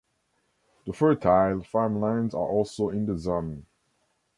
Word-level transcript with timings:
The 0.87 0.93
fertile 0.93 1.61
farmlands 1.61 2.33
are 2.33 2.49
also 2.49 2.89
in 2.89 3.05
the 3.05 3.15
zone. 3.15 3.67